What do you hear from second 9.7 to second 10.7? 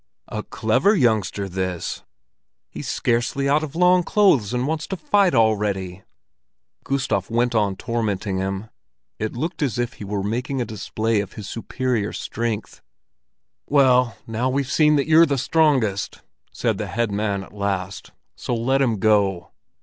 if he were making a